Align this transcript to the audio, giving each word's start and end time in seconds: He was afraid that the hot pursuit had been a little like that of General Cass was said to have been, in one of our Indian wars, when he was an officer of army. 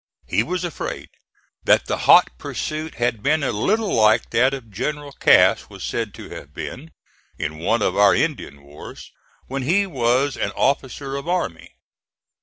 He 0.25 0.41
was 0.41 0.63
afraid 0.63 1.09
that 1.63 1.85
the 1.85 1.95
hot 2.09 2.31
pursuit 2.39 2.95
had 2.95 3.21
been 3.21 3.43
a 3.43 3.51
little 3.51 3.93
like 3.93 4.31
that 4.31 4.51
of 4.51 4.71
General 4.71 5.11
Cass 5.11 5.69
was 5.69 5.83
said 5.83 6.11
to 6.15 6.29
have 6.31 6.55
been, 6.55 6.89
in 7.37 7.59
one 7.59 7.83
of 7.83 7.95
our 7.95 8.15
Indian 8.15 8.63
wars, 8.63 9.11
when 9.45 9.61
he 9.61 9.85
was 9.85 10.37
an 10.37 10.53
officer 10.55 11.15
of 11.17 11.29
army. 11.29 11.75